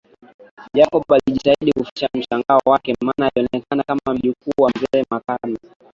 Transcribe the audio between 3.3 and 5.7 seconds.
alionekana kama mjukuu wa mzee Makame